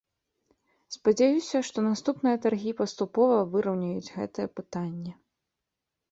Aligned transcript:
Спадзяюся, 0.95 1.57
што 1.67 1.83
наступныя 1.87 2.39
таргі 2.45 2.71
паступова 2.79 3.35
выраўняюць 3.57 4.13
гэтае 4.15 4.47
пытанне. 4.61 5.13